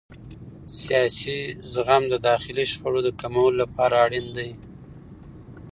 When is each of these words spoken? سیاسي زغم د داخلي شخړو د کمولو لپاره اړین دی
سیاسي 0.79 1.37
زغم 1.71 2.03
د 2.09 2.15
داخلي 2.29 2.65
شخړو 2.71 2.99
د 3.05 3.09
کمولو 3.21 3.57
لپاره 3.63 3.95
اړین 4.05 4.27
دی 4.37 4.49